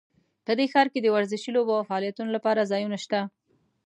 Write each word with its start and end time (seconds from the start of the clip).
په 0.45 0.51
دې 0.57 0.65
ښار 0.71 0.87
کې 0.93 0.99
د 1.01 1.07
ورزشي 1.15 1.49
لوبو 1.55 1.73
او 1.79 1.87
فعالیتونو 1.89 2.29
لپاره 2.37 2.69
ځایونه 2.71 2.97
شته 3.03 3.19